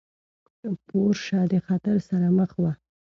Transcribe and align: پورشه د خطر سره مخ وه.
پورشه 0.87 1.41
د 1.51 1.53
خطر 1.65 1.97
سره 2.09 2.27
مخ 2.37 2.51
وه. 2.61 2.71